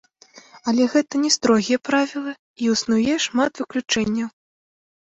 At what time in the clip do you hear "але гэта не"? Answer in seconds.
0.71-1.31